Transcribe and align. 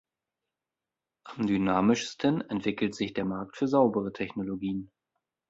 Am 1.25 1.45
dynamischsten 1.45 2.41
entwickelt 2.49 2.95
sich 2.95 3.13
der 3.13 3.23
Markt 3.25 3.55
für 3.55 3.67
saubere 3.67 4.11
Technologien. 4.11 4.89